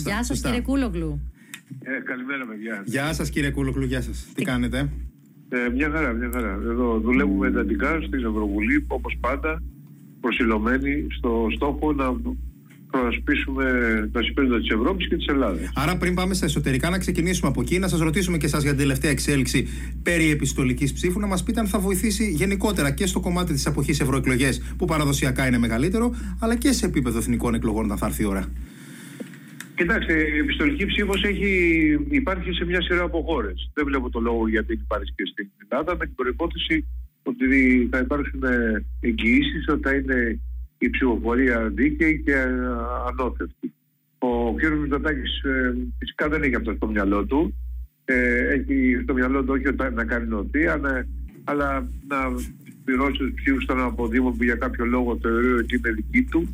Γεια 0.00 0.16
σας, 0.16 0.26
Σωστά. 0.26 0.48
κύριε 0.48 0.62
Κούλογλου. 0.62 1.20
Ε, 1.82 2.00
καλημέρα, 2.04 2.46
παιδιά. 2.46 2.82
Γεια 2.84 3.12
σας, 3.12 3.30
κύριε 3.30 3.50
Κούλοκλου, 3.50 3.84
γεια 3.84 4.02
σας. 4.02 4.26
Τι 4.34 4.42
κάνετε; 4.44 4.78
Ε, 5.48 5.68
μια 5.74 5.90
χαρά, 5.90 6.12
μια 6.12 6.30
χαρά. 6.32 6.58
Εδώ 6.70 7.00
δουλεύουμε 7.00 7.46
εντατικά 7.46 8.00
στην 8.06 8.24
Ευρωβουλή, 8.24 8.84
όπως 8.86 9.16
πάντα, 9.20 9.62
προσιλωμένοι 10.20 11.06
στο 11.18 11.46
στόχο 11.54 11.92
να 11.92 12.16
προασπίσουμε 12.90 13.64
τα 14.12 14.22
συμφέροντα 14.22 14.58
της 14.58 14.68
Ευρώπης 14.68 15.08
και 15.08 15.16
της 15.16 15.26
Ελλάδας. 15.26 15.70
Άρα, 15.74 15.96
πριν 15.96 16.14
πάμε 16.14 16.34
στα 16.34 16.44
εσωτερικά, 16.44 16.90
να 16.90 16.98
ξεκινήσουμε 16.98 17.48
από 17.48 17.60
εκεί, 17.60 17.78
να 17.78 17.88
σας 17.88 18.00
ρωτήσουμε 18.00 18.36
και 18.36 18.46
εσάς 18.46 18.62
για 18.62 18.70
την 18.70 18.80
τελευταία 18.80 19.10
εξέλιξη 19.10 19.68
περί 20.02 20.30
επιστολικής 20.30 20.92
ψήφου, 20.92 21.20
να 21.20 21.26
μας 21.26 21.42
πείτε 21.42 21.60
αν 21.60 21.66
θα 21.66 21.78
βοηθήσει 21.78 22.30
γενικότερα 22.30 22.90
και 22.90 23.06
στο 23.06 23.20
κομμάτι 23.20 23.52
της 23.52 23.66
αποχή 23.66 23.90
ευρωεκλογές, 23.90 24.62
που 24.76 24.84
παραδοσιακά 24.84 25.46
είναι 25.46 25.58
μεγαλύτερο, 25.58 26.14
αλλά 26.38 26.56
και 26.56 26.72
σε 26.72 26.86
επίπεδο 26.86 27.18
εθνικών 27.18 27.54
εκλογών, 27.54 27.84
όταν 27.84 27.98
θα 27.98 28.06
έρθει 28.06 28.22
η 28.22 28.26
ώρα. 28.26 28.48
Κοιτάξτε, 29.74 30.12
η 30.12 30.38
επιστολική 30.38 30.86
ψήφος 30.86 31.22
υπάρχει 32.10 32.52
σε 32.52 32.64
μια 32.64 32.82
σειρά 32.82 33.02
από 33.02 33.22
χώρες. 33.22 33.70
Δεν 33.74 33.84
βλέπω 33.84 34.10
το 34.10 34.20
λόγο 34.20 34.48
γιατί 34.48 34.72
υπάρχει 34.72 35.12
και 35.14 35.24
στην 35.32 35.50
Ελλάδα, 35.68 35.96
με 35.96 36.06
την 36.06 36.14
προπόθεση 36.14 36.86
ότι 37.22 37.88
θα 37.90 37.98
υπάρξουν 37.98 38.42
εγγυήσεις 39.00 39.68
ότι 39.68 39.82
θα 39.82 39.94
είναι 39.94 40.40
η 40.78 40.90
ψηφοφορία 40.90 41.68
δίκαιη 41.68 42.22
και 42.24 42.32
ε, 42.32 42.48
ανώθευτη. 43.08 43.72
Ο 44.18 44.54
κ. 44.54 44.66
Μητσοτάκης 44.66 45.42
φυσικά 45.98 46.28
δεν 46.28 46.42
έχει 46.42 46.54
αυτό 46.54 46.72
στο 46.76 46.86
μυαλό 46.86 47.24
του. 47.24 47.54
Ε, 48.04 48.48
έχει 48.52 49.00
στο 49.02 49.14
μυαλό 49.14 49.44
του 49.44 49.52
όχι 49.52 49.68
ότι 49.68 49.94
να 49.94 50.04
κάνει 50.04 50.26
νοθεία, 50.26 50.72
αλλά, 50.72 51.06
αλλά 51.44 51.88
να 52.08 52.16
πληρώσει 52.84 53.18
τους 53.18 53.32
ψήφους 53.34 53.64
των 53.64 53.80
αποδήμων 53.80 54.36
που 54.36 54.44
για 54.44 54.54
κάποιο 54.54 54.84
λόγο 54.84 55.18
θεωρεί 55.22 55.52
ότι 55.52 55.76
είναι 55.76 55.90
δική 55.90 56.22
του. 56.22 56.48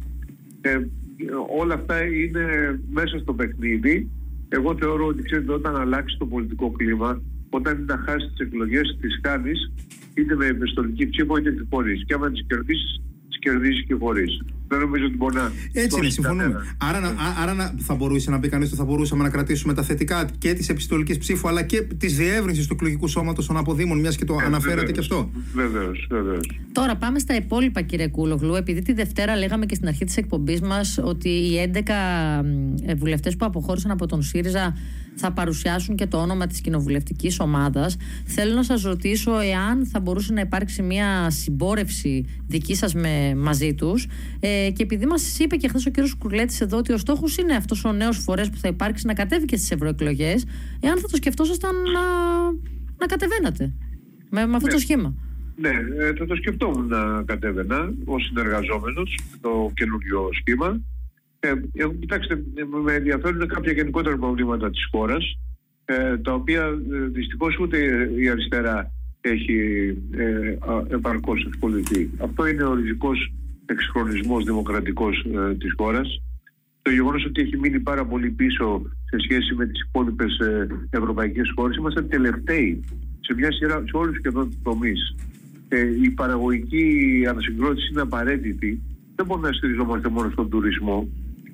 Ε, 1.29 1.59
όλα 1.61 1.75
αυτά 1.75 2.05
είναι 2.05 2.45
μέσα 2.91 3.19
στο 3.19 3.33
παιχνίδι. 3.35 4.11
Εγώ 4.49 4.77
θεωρώ 4.81 5.07
ότι 5.07 5.23
ξέρετε, 5.23 5.53
όταν 5.53 5.77
αλλάξει 5.77 6.17
το 6.19 6.27
πολιτικό 6.27 6.71
κλίμα, 6.71 7.23
όταν 7.51 7.77
είναι 7.77 7.85
να 7.95 7.99
χάσει 7.99 8.27
τις 8.29 8.47
εκλογές, 8.47 8.99
τις 9.01 9.21
κάνεις 9.21 9.73
είτε 10.15 10.35
με 10.35 10.47
επιστολική 10.47 11.09
ψήφο 11.09 11.37
είτε 11.37 11.51
και 11.51 11.67
χωρίς. 11.71 12.05
Και 12.05 12.15
άμα 12.15 12.31
τις 12.31 12.45
κερδίσεις, 12.47 13.01
τις 13.29 13.39
κερδίζεις 13.39 13.85
και 13.87 13.95
χωρίς. 13.95 14.43
Δεν 14.71 14.79
νομίζω 14.81 15.05
ότι 15.05 15.17
μπορεί 15.17 15.35
να. 15.35 15.53
Έτσι 15.73 15.99
είναι, 15.99 16.11
συμφωνούμε. 16.11 16.75
Άρα, 16.79 17.01
να, 17.01 17.13
άρα 17.43 17.55
να, 17.55 17.75
θα 17.79 17.95
μπορούσε 17.95 18.31
να 18.31 18.39
πει 18.41 18.49
κανείς 18.49 18.69
ότι 18.69 18.77
θα 18.77 18.85
μπορούσαμε 18.85 19.23
να 19.23 19.29
κρατήσουμε 19.31 19.75
τα 19.75 19.83
θετικά 19.83 20.29
και 20.39 20.53
της 20.55 20.69
επιστολικής 20.69 21.19
ψήφου 21.19 21.49
αλλά 21.49 21.63
και 21.63 21.83
της 21.83 22.17
διεύρυνσης 22.17 22.67
του 22.67 22.75
εκλογικού 22.75 23.09
σώματος 23.09 23.47
των 23.47 23.57
αποδήμων, 23.57 23.99
μιας 24.01 24.17
και 24.17 24.25
το 24.25 24.37
Ε, 24.41 24.45
αναφέρατε 24.45 24.81
βεβαίως. 24.87 24.93
και 25.09 25.15
αυτό. 25.15 25.31
Βεβαίως, 25.55 26.07
βεβαίως. 26.11 26.51
Τώρα 26.73 26.97
πάμε 26.97 27.19
στα 27.19 27.35
υπόλοιπα, 27.37 27.81
κύριε 27.83 28.09
Κούλογλου. 28.09 28.55
Επειδή 28.55 28.83
τη 28.83 28.93
Δευτέρα 28.93 29.37
λέγαμε 29.37 29.67
και 29.67 29.75
στην 29.75 29.89
αρχή 29.89 30.05
της 30.05 30.17
εκπομπής 30.17 30.61
μας 30.61 30.99
ότι 31.03 31.29
οι 31.29 31.71
11 31.75 32.95
βουλευτές 32.97 33.37
που 33.37 33.45
αποχώρησαν 33.47 33.91
από 33.91 34.07
τον 34.07 34.23
ΣΥΡΙΖΑ 34.23 34.77
θα 35.15 35.33
παρουσιάσουν 35.33 35.97
και 35.97 36.07
το 36.07 36.17
όνομα 36.17 36.47
της 36.47 36.61
κοινοβουλευτικής 36.61 37.41
ομάδας. 37.41 37.97
Θέλω 38.25 38.55
να 38.55 38.63
σας 38.63 38.83
ρωτήσω 38.83 39.39
εάν 39.39 39.87
θα 39.87 40.01
μπορούσε 40.01 40.33
να 40.33 40.41
υπάρξει 40.41 40.83
μια 40.83 41.31
συμπόρευση 41.31 42.27
δική 42.47 42.75
σας 42.75 42.95
μαζί 43.37 43.75
τους. 43.75 44.07
Ε, 44.41 44.71
και 44.71 44.83
επειδή 44.83 45.07
μας 45.07 45.39
είπε 45.39 45.57
και 45.57 45.69
χθες 45.69 45.87
ο 45.87 45.91
κύριος 45.91 46.15
Κουρλέτης 46.15 46.61
εδώ 46.61 46.77
ότι 46.77 46.93
ο 46.93 46.97
στόχος 46.99 47.37
είναι 47.37 47.55
αυτός 47.55 47.85
ο 47.85 47.93
νέος 47.93 48.19
φορέας 48.19 48.51
που 48.51 48.57
θα 48.57 48.69
υπάρξει 48.69 49.07
να 49.07 49.13
κατέβει 49.15 49.45
και 49.45 49.57
στις 49.57 49.71
ευρωεκλογές, 49.71 50.45
εάν 50.81 50.99
θα 50.99 51.09
το 51.09 51.17
σκεφτόσασταν 51.17 51.75
να, 51.75 52.01
να 52.99 53.07
κατεβαίνατε 53.07 53.73
με, 54.31 54.47
με 54.47 54.57
αυτό 54.57 54.69
το 54.69 54.75
Ναι. 54.75 54.81
σχήμα. 54.81 55.15
Ναι, 55.57 55.69
ε, 56.05 56.13
θα 56.19 56.27
το 56.27 56.35
σκεφτόμουν 56.35 56.87
να 56.87 57.23
κατέβαινα 57.23 57.93
ως 58.05 58.25
συνεργαζόμενος 58.25 59.19
το 59.41 59.71
καινούριο 59.75 60.29
σχήμα. 60.33 60.81
Ε, 61.41 61.49
ε, 61.49 61.89
κοιτάξτε, 62.01 62.35
ε, 62.35 62.63
με 62.85 62.93
ενδιαφέρουν 62.93 63.49
κάποια 63.49 63.73
γενικότερα 63.73 64.17
προβλήματα 64.17 64.71
της 64.71 64.89
χώρας 64.91 65.39
ε, 65.85 66.19
τα 66.19 66.33
οποία 66.33 66.63
ε, 66.63 67.07
δυστυχώς 67.13 67.59
ούτε 67.59 67.79
η 68.17 68.29
αριστερά 68.29 68.93
έχει 69.21 69.59
ε, 70.11 70.51
α, 70.51 70.83
επαρκώς 70.89 71.47
ασχοληθεί. 71.53 72.11
Αυτό 72.19 72.47
είναι 72.47 72.65
ο 72.65 72.75
ριζικός 72.75 73.33
εξυγχρονισμός 73.67 74.45
δημοκρατικός 74.45 75.27
ε, 75.35 75.55
της 75.55 75.73
χώρας. 75.77 76.23
Το 76.83 76.91
γεγονός 76.91 77.25
ότι 77.25 77.41
έχει 77.41 77.59
μείνει 77.59 77.81
πάρα 77.81 78.07
πολύ 78.07 78.31
πίσω 78.31 78.83
σε 79.11 79.17
σχέση 79.19 79.55
με 79.55 79.67
τις 79.67 79.83
υπόλοιπες 79.89 80.39
ε, 80.39 80.67
ευρωπαϊκές 80.91 81.53
χώρες. 81.55 81.77
Είμαστε 81.77 82.03
τελευταίοι 82.03 82.85
σε 83.21 83.35
μια 83.35 83.53
σειρά, 83.53 83.83
σε 83.87 83.97
όλους 83.97 84.17
σχεδόν 84.17 84.51
τους 84.51 84.59
τομείς. 84.63 85.17
Ε, 85.69 86.03
η 86.03 86.11
παραγωγική 86.11 87.25
ανασυγκρότηση 87.29 87.89
είναι 87.93 88.01
απαραίτητη. 88.01 88.83
Δεν 89.15 89.27
μπορούμε 89.27 89.49
να 89.49 89.55
στηριζόμαστε 89.55 90.09
μόνο 90.09 90.31
στον 90.31 90.51
τουρισμό. 90.51 91.09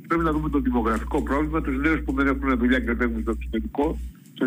Πρέπει 0.09 0.25
να 0.25 0.33
δούμε 0.33 0.49
το 0.49 0.59
δημογραφικό 0.59 1.23
πρόβλημα, 1.23 1.61
τους 1.61 1.77
νέους 1.77 2.01
που 2.05 2.13
δεν 2.13 2.27
έχουν 2.27 2.59
δουλειά 2.59 2.81
και 2.81 2.95
φεύγουν 2.95 3.23
στο 3.23 3.31
εξωτερικό, 3.31 3.99
ε, 4.41 4.47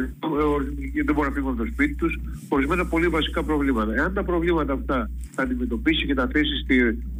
δεν 1.03 1.15
μπορούν 1.15 1.29
να 1.29 1.35
φύγουν 1.35 1.51
από 1.51 1.63
το 1.63 1.69
σπίτι 1.71 1.93
τους, 1.93 2.19
ορισμένα 2.49 2.85
πολύ 2.85 3.07
βασικά 3.07 3.43
προβλήματα. 3.43 3.93
Εάν 3.95 4.13
τα 4.13 4.23
προβλήματα 4.23 4.73
αυτά 4.73 5.09
τα 5.35 5.43
αντιμετωπίσει 5.43 6.05
και 6.05 6.13
τα 6.13 6.27
θέσει 6.27 6.53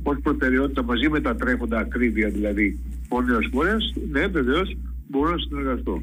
ως 0.04 0.18
προτεραιότητα 0.24 0.84
μαζί 0.84 1.10
με 1.10 1.22
τα 1.22 1.36
τρέχοντα 1.36 1.80
ακρίβεια 1.80 2.30
δηλαδή 2.30 2.80
ο 3.10 3.22
νέος 3.22 3.50
φορέας, 3.52 3.94
ναι, 4.12 4.28
βεβαίως 4.28 4.78
μπορώ 5.08 5.32
να 5.32 5.38
συνεργαστώ. 5.38 6.02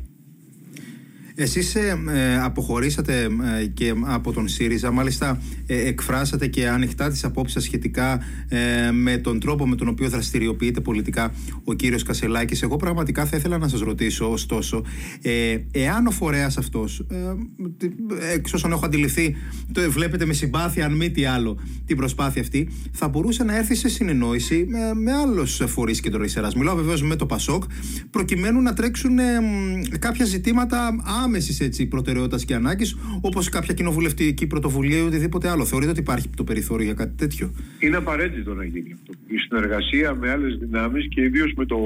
Εσείς 1.38 1.74
ε, 1.74 2.02
ε, 2.14 2.38
αποχωρήσατε 2.38 3.28
ε, 3.60 3.66
και 3.66 3.94
από 4.04 4.32
τον 4.32 4.48
ΣΥΡΙΖΑ, 4.48 4.90
μάλιστα 4.90 5.42
ε, 5.66 5.86
εκφράσατε 5.88 6.46
και 6.46 6.68
ανοιχτά 6.68 7.10
τις 7.10 7.24
απόψεις 7.24 7.54
σας 7.54 7.62
σχετικά 7.64 8.20
ε, 8.48 8.90
με 8.90 9.16
τον 9.16 9.40
τρόπο 9.40 9.66
με 9.68 9.76
τον 9.76 9.88
οποίο 9.88 10.08
δραστηριοποιείται 10.08 10.80
πολιτικά 10.80 11.32
ο 11.64 11.72
κύριος 11.72 12.02
Κασελάκης. 12.02 12.62
Εγώ 12.62 12.76
πραγματικά 12.76 13.24
θα 13.26 13.36
ήθελα 13.36 13.58
να 13.58 13.68
σας 13.68 13.80
ρωτήσω, 13.80 14.30
ωστόσο, 14.30 14.84
ε, 15.22 15.56
εάν 15.70 16.06
ο 16.06 16.10
φορέας 16.10 16.56
αυτός, 16.58 17.06
ε, 17.10 17.16
τι- 17.76 17.90
εξ 18.34 18.52
όσων 18.52 18.72
έχω 18.72 18.86
αντιληφθεί, 18.86 19.36
το 19.72 19.90
βλέπετε 19.90 20.24
με 20.24 20.32
συμπάθεια, 20.32 20.84
αν 20.84 20.92
μη 20.96 21.10
τι 21.10 21.24
άλλο, 21.24 21.58
την 21.86 21.96
προσπάθεια 21.96 22.42
αυτή, 22.42 22.68
θα 22.92 23.08
μπορούσε 23.08 23.44
να 23.44 23.56
έρθει 23.56 23.74
σε 23.74 23.88
συνεννόηση 23.88 24.66
με, 24.68 24.78
με 24.94 25.12
άλλους 25.12 25.60
φορείς 25.66 26.00
κεντροαριστεράς. 26.00 26.54
Μιλάω 26.54 26.74
βεβαίως 26.76 27.02
με 27.02 27.16
το 27.16 27.26
ΠΑΣΟΚ, 27.26 27.62
προκειμένου 28.10 28.60
να 28.62 28.72
τρέξουν 28.74 29.18
ε, 29.18 29.40
μ, 29.40 29.82
κάποια 29.98 30.24
ζητήματα 30.24 30.96
άμεσης 31.26 31.60
έτσι 31.60 31.86
προτεραιότητας 31.86 32.44
και 32.44 32.54
ανάγκης, 32.54 32.96
όπως 33.20 33.48
κάποια 33.48 33.74
κοινοβουλευτική 33.74 34.46
πρωτοβουλία 34.46 34.98
ή 34.98 35.00
οτιδήποτε 35.00 35.48
άλλο. 35.48 35.64
Θεωρείτε 35.64 35.90
ότι 35.90 36.00
υπάρχει 36.00 36.28
το 36.36 36.44
περιθώριο 36.44 36.84
για 36.84 36.94
κάτι 36.94 37.14
τέτοιο; 37.16 37.52
Είναι 37.80 37.96
απαραίτητο 37.96 38.54
να 38.54 38.64
γίνει 38.64 38.90
αυτό. 38.92 39.12
Η 39.26 39.36
συνεργασία 39.36 40.14
με 40.14 40.30
άλλες 40.30 40.58
δυνάμεις 40.58 41.08
και 41.08 41.20
ιδίως 41.22 41.52
με 41.56 41.64
το, 41.66 41.78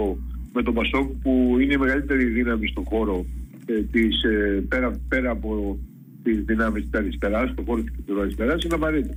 με 0.52 0.62
το 0.62 0.72
Πασόκ 0.72 1.10
που 1.22 1.56
είναι 1.60 1.72
η 1.72 1.76
μεγαλύτερη 1.76 2.24
δύναμη 2.24 2.66
στον 2.66 2.84
χώρο 2.84 3.26
ε, 3.66 3.82
της, 3.92 4.22
ε, 4.22 4.64
πέρα, 4.68 5.00
πέρα 5.08 5.30
από 5.30 5.78
τις 6.22 6.36
δυνάμεις 6.44 6.82
της 6.82 7.00
αριστεράς, 7.00 7.50
στον 7.50 7.64
χώρο 7.64 7.82
της 7.82 8.16
αριστεράς, 8.20 8.62
είναι 8.64 8.74
απαραίτητο. 8.74 9.14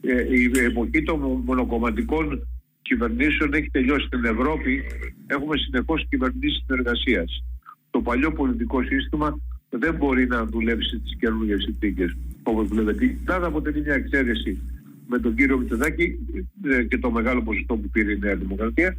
Ε, 0.00 0.36
η 0.38 0.50
εποχή 0.70 1.02
των 1.02 1.18
μο- 1.20 1.42
μονοκομματικών 1.44 2.46
κυβερνήσεων 2.82 3.54
έχει 3.54 3.70
τελειώσει 3.70 4.06
στην 4.06 4.24
Ευρώπη. 4.24 4.82
Έχουμε 5.26 5.56
συνεχώς 5.56 6.06
κυβερνήσεις 6.08 6.62
συνεργασίας. 6.66 7.44
Το 7.90 8.00
παλιό 8.00 8.32
πολιτικό 8.32 8.82
σύστημα 8.82 9.38
δεν 9.70 9.94
μπορεί 9.94 10.26
να 10.26 10.44
δουλέψει 10.44 10.96
στι 11.04 11.16
καινούργιες 11.18 11.62
συνθήκες 11.62 12.16
όπως 12.42 12.68
βλέπετε. 12.68 13.04
Η 13.04 13.18
Ελλάδα 13.20 13.46
αποτελεί 13.46 13.80
μια 13.80 13.94
εξαίρεση 13.94 14.60
με 15.06 15.18
τον 15.18 15.34
κύριο 15.34 15.58
Μητσοτάκη 15.58 16.18
ε, 16.64 16.82
και 16.82 16.98
το 16.98 17.10
μεγάλο 17.10 17.42
ποσοστό 17.42 17.76
που 17.76 17.88
πήρε 17.88 18.12
η 18.12 18.18
Νέα 18.18 18.36
Δημοκρατία, 18.36 18.96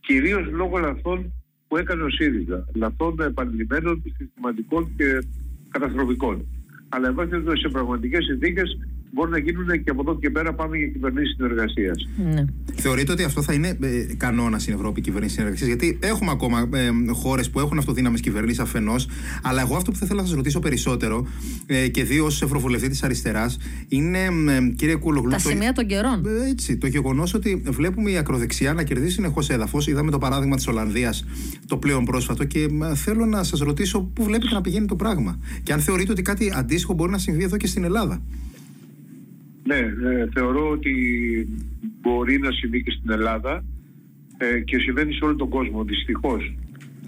κυρίως 0.00 0.46
λόγω 0.50 0.78
λαθών 0.78 1.32
που 1.68 1.76
έκανε 1.76 2.02
ο 2.02 2.10
ΣΥΡΙΖΑ. 2.10 2.68
Λαθών 2.74 3.20
επανειλημμένων, 3.20 4.02
συστηματικών 4.16 4.90
και 4.96 5.26
καταστροφικών. 5.70 6.46
Αλλά 6.88 7.08
εν 7.08 7.14
πάση 7.14 7.28
περιπτώσει, 7.28 7.60
σε 7.60 7.68
πραγματικές 7.68 8.24
συνθήκες 8.24 8.78
μπορεί 9.14 9.30
να 9.30 9.38
γίνουν 9.38 9.66
και 9.84 9.90
από 9.90 10.00
εδώ 10.00 10.18
και 10.18 10.30
πέρα 10.30 10.54
πάμε 10.54 10.76
για 10.76 10.86
κυβερνήσεις 10.86 11.34
συνεργασίας. 11.36 12.08
Ναι. 12.34 12.44
Θεωρείτε 12.74 13.12
ότι 13.12 13.22
αυτό 13.22 13.42
θα 13.42 13.52
είναι 13.52 13.68
ε, 13.82 14.14
κανόνας 14.16 14.62
στην 14.62 14.74
Ευρώπη 14.74 15.00
η 15.00 15.02
κυβέρνηση 15.02 15.34
συνεργασίας; 15.34 15.68
Γιατί 15.68 15.98
έχουμε 16.02 16.30
ακόμα 16.30 16.68
ε, 16.74 16.90
χώρες 17.12 17.50
που 17.50 17.60
έχουν 17.60 17.78
αυτοδύναμες 17.78 18.20
κυβερνήσεις 18.20 18.58
αφενός. 18.60 19.08
Αλλά 19.42 19.60
εγώ 19.60 19.76
αυτό 19.76 19.90
που 19.90 19.96
θα 19.96 20.04
ήθελα 20.04 20.20
να 20.20 20.26
σας 20.26 20.36
ρωτήσω 20.36 20.58
περισσότερο 20.60 21.26
ε, 21.66 21.88
και 21.88 22.04
δύο 22.04 22.24
ως 22.24 22.42
Ευρωβουλευτή 22.42 22.88
της 22.88 23.02
Αριστεράς 23.02 23.56
είναι, 23.88 24.18
ε, 24.18 24.72
κύριε 24.76 24.94
Κούλογλου. 24.96 25.30
Τα 25.30 25.36
το- 25.36 25.48
σημεία 25.48 25.72
των 25.72 25.86
καιρών. 25.86 26.26
Ε, 26.26 26.48
Έτσι, 26.50 26.76
το 26.76 26.86
γεγονός 26.86 27.34
ότι 27.34 27.62
βλέπουμε 27.66 28.10
η 28.10 28.16
ακροδεξιά 28.16 28.72
να 28.72 28.82
κερδίζει 28.82 29.12
συνεχώς 29.12 29.50
έδαφος. 29.50 29.86
Είδαμε 29.86 30.10
το 30.10 30.18
παράδειγμα 30.18 30.56
της 30.56 30.66
Ολλανδίας 30.66 31.24
το 31.66 31.76
πλέον 31.76 32.04
πρόσφατο 32.04 32.44
και 32.44 32.58
ε, 32.90 32.94
θέλω 32.94 33.26
να 33.26 33.42
σας 33.42 33.58
ρωτήσω 33.60 34.00
πού 34.00 34.24
βλέπετε 34.24 34.54
να 34.54 34.60
πηγαίνει 34.60 34.86
το 34.86 34.96
πράγμα. 34.96 35.38
Και 35.62 35.72
αν 35.72 35.80
θεωρείτε 35.80 36.12
ότι 36.12 36.22
κάτι 36.22 36.52
αντίστοιχο 36.56 36.92
μπορεί 36.92 37.10
να 37.10 37.18
συμβεί 37.18 37.42
εδώ 37.44 37.56
και 37.56 37.66
στην 37.66 37.84
Ελλάδα. 37.84 38.22
Ναι, 39.66 39.76
ε, 39.76 40.28
θεωρώ 40.34 40.70
ότι 40.70 40.92
μπορεί 42.00 42.38
να 42.38 42.50
συμβεί 42.52 42.82
και 42.82 42.90
στην 42.90 43.10
Ελλάδα 43.10 43.64
ε, 44.36 44.60
και 44.60 44.78
συμβαίνει 44.78 45.12
σε 45.12 45.24
όλο 45.24 45.36
τον 45.36 45.48
κόσμο, 45.48 45.84
δυστυχώς. 45.84 46.54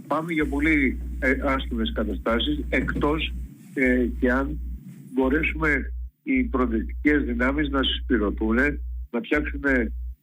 Πάμε 0.06 0.32
για 0.32 0.46
πολύ 0.46 0.98
ε, 1.18 1.36
άσχημες 1.44 1.92
καταστάσεις, 1.94 2.64
εκτός 2.68 3.32
ε, 3.74 4.06
και 4.20 4.32
αν 4.32 4.58
μπορέσουμε 5.12 5.92
οι 6.22 6.42
προοδευτικές 6.42 7.24
δυνάμεις 7.24 7.68
να 7.68 7.82
συσπηρωθούν, 7.82 8.56
να 9.10 9.20
φτιάξουν 9.20 9.62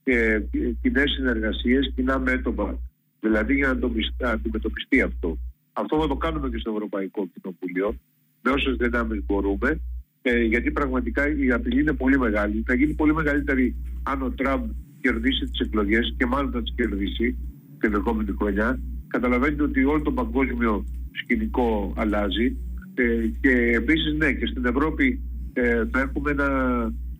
ε, 0.04 0.40
κοινές 0.82 1.12
συνεργασίες, 1.12 1.92
κοινά 1.96 2.20
μέτωπα. 2.20 2.80
Δηλαδή 3.20 3.54
για 3.56 3.66
να 3.66 3.72
αντιμετωπιστεί- 3.72 4.24
αντιμετωπιστεί 4.24 5.02
αυτό. 5.02 5.38
Αυτό 5.74 6.02
θα 6.02 6.08
το 6.08 6.16
κάνουμε 6.16 6.50
και 6.50 6.58
στο 6.58 6.72
Ευρωπαϊκό 6.72 7.28
Κοινοβούλιο, 7.34 7.96
με 8.42 8.52
όσες 8.52 8.76
δυνάμεις 8.76 9.24
μπορούμε, 9.26 9.80
ε, 10.25 10.44
γιατί 10.44 10.72
πραγματικά 10.72 11.36
η 11.36 11.52
απειλή 11.52 11.81
είναι 11.81 11.94
πολύ 11.94 12.18
μεγάλη. 12.20 12.64
Θα 12.66 12.74
γίνει 12.74 12.94
πολύ 12.94 13.14
μεγαλύτερη 13.14 13.75
αν 14.04 14.22
ο 14.22 14.31
Τραμπ 14.31 14.64
κερδίσει 15.02 15.46
τις 15.46 15.60
εκλογές 15.60 16.16
και 16.18 16.25
μάλλον 16.25 16.52
θα 16.52 16.62
τις 16.62 16.74
κερδίσει 16.75 17.38
την 17.80 17.94
ερχόμενη 17.94 18.36
χρονιά. 18.38 18.80
Καταλαβαίνετε 19.08 19.64
ότι 19.64 19.84
όλο 19.84 20.02
το 20.02 20.12
παγκόσμιο 20.12 20.86
σκηνικό 21.12 21.94
αλλάζει. 21.96 22.58
Ε, 22.94 23.28
και 23.42 23.52
επίσης, 23.75 24.14
ναι, 24.18 24.31
και 24.31 24.46
στην 24.46 24.66
Ευρώπη 24.66 25.22
ε, 25.54 25.84
θα 25.92 26.00
έχουμε 26.00 26.31
ένα 26.31 26.50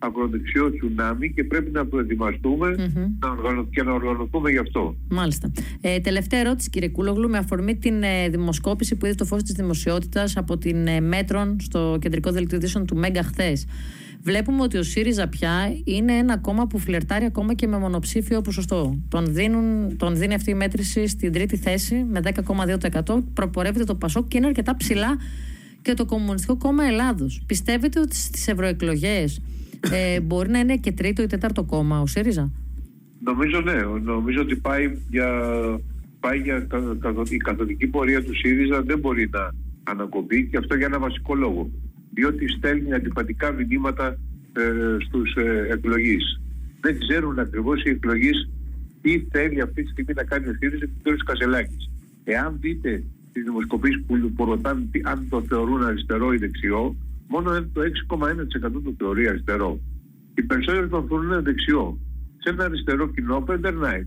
ακροδεξιό 0.04 0.72
τσουνάμι 0.72 1.32
και 1.32 1.44
πρέπει 1.44 1.70
να 1.70 1.86
προετοιμαστούμε 1.86 2.74
mm-hmm. 2.78 3.66
και 3.70 3.82
να 3.82 3.92
οργανωθούμε 3.92 4.50
γι' 4.50 4.58
αυτό. 4.58 4.96
Μάλιστα. 5.08 5.52
Ε, 5.80 6.00
τελευταία 6.00 6.40
ερώτηση, 6.40 6.70
κύριε 6.70 6.88
Κούλογλου, 6.88 7.28
με 7.28 7.38
αφορμή 7.38 7.76
την 7.76 8.02
ε, 8.02 8.28
δημοσκόπηση 8.28 8.96
που 8.96 9.06
είδε 9.06 9.14
το 9.14 9.24
φως 9.24 9.42
της 9.42 9.54
δημοσιότητας 9.54 10.36
από 10.36 10.58
την 10.58 10.86
ε, 10.86 11.00
Μέτρον 11.00 11.56
στο 11.60 11.98
κεντρικό 12.00 12.30
δελτίο 12.30 12.84
του 12.84 12.96
Μέγκα 12.96 13.22
χθες. 13.22 13.66
Βλέπουμε 14.24 14.62
ότι 14.62 14.76
ο 14.76 14.82
ΣΥΡΙΖΑ 14.82 15.28
πια 15.28 15.52
είναι 15.84 16.12
ένα 16.12 16.38
κόμμα 16.38 16.66
που 16.66 16.78
φλερτάρει 16.78 17.24
ακόμα 17.24 17.54
και 17.54 17.66
με 17.66 17.78
μονοψήφιο 17.78 18.40
ποσοστό. 18.40 18.98
Τον, 19.08 19.24
δίνουν, 19.34 19.96
τον 19.96 20.16
δίνει 20.16 20.34
αυτή 20.34 20.50
η 20.50 20.54
μέτρηση 20.54 21.06
στην 21.06 21.32
τρίτη 21.32 21.56
θέση 21.56 22.06
με 22.10 22.20
10,2%. 22.24 23.22
Προπορεύεται 23.34 23.84
το 23.84 23.94
Πασόκ 23.94 24.28
και 24.28 24.36
είναι 24.36 24.46
αρκετά 24.46 24.76
ψηλά 24.76 25.16
και 25.82 25.94
το 25.94 26.04
Κομμουνιστικό 26.04 26.56
Κόμμα 26.56 26.84
Ελλάδος. 26.84 27.42
Πιστεύετε 27.46 28.00
ότι 28.00 28.16
στις 28.16 28.48
ευρωεκλογές 28.48 29.40
ε, 29.92 30.20
μπορεί 30.20 30.50
να 30.50 30.58
είναι 30.58 30.76
και 30.76 30.92
τρίτο 30.92 31.22
ή 31.22 31.26
τέταρτο 31.26 31.64
κόμμα 31.64 32.00
ο 32.00 32.06
ΣΥΡΙΖΑ; 32.06 32.52
Νομίζω 33.24 33.60
ναι. 33.60 33.82
Νομίζω 34.02 34.40
ότι 34.40 34.56
πάει 34.56 34.98
για, 35.10 35.28
πάει 36.20 36.38
για 36.38 36.66
η 37.28 37.36
καθοδική 37.36 37.86
πορεία 37.86 38.24
του 38.24 38.36
ΣΥΡΙΖΑ 38.36 38.82
δεν 38.82 38.98
μπορεί 38.98 39.28
να 39.32 39.50
ανακοπεί 39.82 40.48
και 40.48 40.56
αυτό 40.56 40.74
για 40.74 40.86
ένα 40.86 40.98
βασικό 40.98 41.34
λόγο. 41.34 41.70
Διότι 42.14 42.48
στέλνει 42.48 42.92
αντιπατικά 42.92 43.52
μηνύματα 43.52 44.18
ε, 44.52 44.96
στους 45.04 45.34
ε, 45.34 45.66
εκλογείς. 45.70 46.40
Δεν 46.80 46.98
ξέρουν 46.98 47.38
ακριβώς 47.38 47.84
οι 47.84 47.88
εκλογείς 47.88 48.48
τι 49.02 49.24
θέλει 49.30 49.60
αυτή 49.60 49.82
τη 49.82 49.90
στιγμή 49.90 50.12
να 50.14 50.24
κάνει 50.24 50.48
ο 50.48 50.54
ΣΥΡΙΖΑ 50.58 50.86
και 51.02 51.10
ο 51.10 51.14
κ. 51.14 51.24
Κασελάκης. 51.24 51.90
Εάν 52.24 52.56
δείτε 52.60 53.02
τις 53.32 53.42
δημοσκοπήσεις 53.44 54.02
που 54.36 54.44
ρωτάνε 54.44 54.86
αν 55.02 55.26
το 55.28 55.42
θεωρούν 55.48 55.84
αριστερό 55.84 56.32
ή 56.32 56.36
δεξιό, 56.36 56.96
μόνο 57.28 57.50
το 57.72 57.80
6,1% 58.10 58.82
το 58.84 58.94
θεωρεί 58.98 59.28
αριστερό. 59.28 59.80
Οι 60.34 60.42
περισσότεροι 60.42 60.88
το 60.88 61.04
θεωρούν 61.08 61.42
δεξιό. 61.42 61.98
Σε 62.38 62.50
ένα 62.50 62.64
αριστερό 62.64 63.08
κοινό 63.08 63.40
περνάει. 63.40 64.06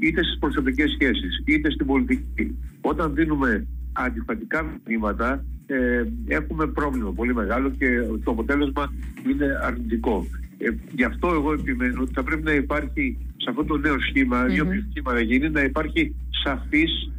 Είτε 0.00 0.22
στις 0.24 0.38
προσωπικές 0.38 0.90
σχέσεις, 0.90 1.42
είτε 1.44 1.70
στην 1.70 1.86
πολιτική. 1.86 2.58
Όταν 2.80 3.14
δίνουμε 3.14 3.66
αντιφατικά 3.92 4.80
μηνύματα, 4.86 5.44
ε, 5.66 6.02
έχουμε 6.26 6.66
πρόβλημα 6.66 7.12
πολύ 7.12 7.34
μεγάλο 7.34 7.70
και 7.70 7.86
το 8.24 8.30
αποτέλεσμα 8.30 8.92
είναι 9.30 9.58
αρνητικό. 9.62 10.26
Ε, 10.58 10.68
γι' 10.94 11.04
αυτό 11.04 11.28
εγώ 11.28 11.52
επιμένω 11.52 12.02
ότι 12.02 12.12
θα 12.12 12.22
πρέπει 12.22 12.42
να 12.42 12.52
υπάρχει 12.52 13.18
σε 13.36 13.50
αυτό 13.50 13.64
το 13.64 13.76
νέο 13.76 14.00
σχήμα, 14.00 14.46
mm-hmm. 14.46 14.54
ή 14.54 14.60
όποιο 14.60 14.84
σχήμα 14.90 15.12
να 15.12 15.20
γίνει, 15.20 15.50
να 15.50 15.60
υπάρχει 15.60 16.14
σαφής 16.44 17.10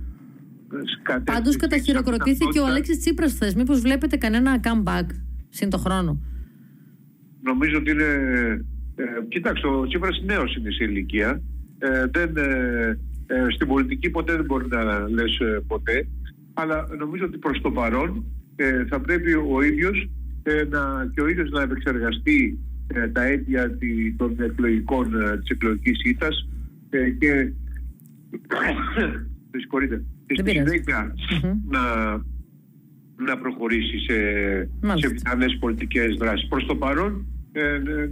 Πάντως 1.23 1.55
καταχειροκροτήθηκε 1.55 2.59
ο 2.59 2.65
Αλέξης 2.65 2.99
Τσίπρας 2.99 3.31
χθες. 3.33 3.55
Μήπως 3.55 3.79
βλέπετε 3.79 4.17
κανένα 4.17 4.59
comeback; 4.63 5.05
Συν 5.49 5.69
το 5.69 5.77
χρόνο. 5.77 6.21
Νομίζω 7.43 7.77
ότι 7.77 7.91
είναι. 7.91 8.03
Ε, 8.95 9.03
κοιτάξτε, 9.29 9.67
ο 9.67 9.87
Τσίπρας 9.87 10.21
νέος 10.25 10.55
είναι 10.55 10.71
σε 10.71 10.83
ηλικία. 10.83 11.41
Ε, 11.79 12.05
δεν, 12.11 12.37
ε, 12.37 12.99
ε, 13.27 13.45
στην 13.49 13.67
πολιτική 13.67 14.09
ποτέ 14.09 14.35
δεν 14.35 14.45
μπορεί 14.45 14.67
να 14.67 15.09
λες 15.09 15.39
ε, 15.39 15.63
ποτέ. 15.67 16.07
Αλλά 16.53 16.87
νομίζω 16.97 17.25
ότι 17.25 17.37
προς 17.37 17.61
το 17.61 17.71
παρόν 17.71 18.25
θα 18.89 18.99
πρέπει 18.99 19.33
ο 19.33 19.61
ίδιος 19.63 20.09
να, 20.69 21.11
και 21.13 21.21
ο 21.21 21.27
ίδιος 21.27 21.49
να 21.49 21.61
επεξεργαστεί 21.61 22.59
τα 23.13 23.23
αίτια 23.23 23.77
των 24.17 24.35
εκλογικών 24.39 25.11
της 25.39 25.49
εκλογικής 25.49 26.01
ήττας 26.03 26.47
και. 27.19 27.51
Συγχωρείτε 29.59 30.03
και 30.25 30.35
στη 30.41 30.49
συνέχεια 30.49 31.15
να, 31.69 31.79
να 33.25 33.37
προχωρήσει 33.37 33.97
σε, 33.99 34.15
σε 34.93 35.09
πιθανές 35.09 35.57
πολιτικές 35.59 36.15
δράσεις. 36.15 36.47
Προς 36.47 36.65
το 36.65 36.75
παρόν 36.75 37.25
ε, 37.51 37.61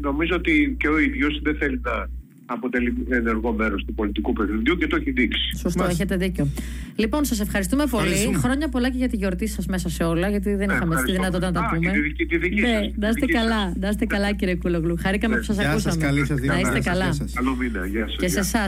νομίζω 0.01 0.35
ότι 0.35 0.75
και 0.79 0.87
ο 0.87 0.99
ίδιος 0.99 1.39
δεν 1.43 1.55
θέλει 1.55 1.79
να 1.83 2.09
αποτελεί 2.45 3.05
ενεργό 3.09 3.53
μέρος 3.53 3.85
του 3.85 3.93
πολιτικού 3.93 4.33
παιχνιδιού 4.33 4.75
και 4.75 4.87
το 4.87 4.95
έχει 4.95 5.11
δείξει. 5.11 5.57
Σωστό, 5.57 5.83
έχετε 5.83 6.15
δίκιο. 6.17 6.47
Λοιπόν, 6.95 7.25
σας 7.25 7.39
ευχαριστούμε 7.39 7.85
πολύ. 7.85 8.33
Χρόνια 8.35 8.69
πολλά 8.69 8.89
και 8.89 8.97
για 8.97 9.09
τη 9.09 9.15
γιορτή 9.15 9.47
σας 9.47 9.65
μέσα 9.65 9.89
σε 9.89 10.03
όλα, 10.03 10.29
γιατί 10.29 10.55
δεν 10.55 10.67
ναι, 10.67 10.73
είχαμε 10.73 11.03
τη 11.05 11.11
δυνατότητα 11.11 11.51
να 11.51 11.61
τα 11.61 11.69
πούμε. 11.73 11.91
Και 12.15 12.25
τη 12.25 12.37
δική 12.37 12.61
ναι, 12.61 12.91
να 12.95 13.07
είστε 13.07 13.25
καλά, 13.25 13.73
να 13.79 13.87
είστε 13.89 14.05
καλά, 14.05 14.33
κύριε 14.33 14.55
Κούλογλου. 14.55 14.97
Χαρήκαμε 15.01 15.33
ναι. 15.33 15.39
που 15.39 15.45
σας 15.45 15.57
ακούσαμε. 15.57 16.03
Καλή 16.03 16.25
σας 16.25 16.39
να 16.39 16.59
είστε 16.59 16.79
καλά. 16.79 17.17
Καλό 17.33 17.55
μήνα. 17.55 17.85
Γεια 17.85 18.07
σας. 18.07 18.15
Και 18.15 18.27
σε 18.27 18.39
εσάς. 18.39 18.61